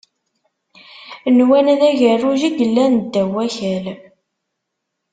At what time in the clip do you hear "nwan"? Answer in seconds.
1.37-1.67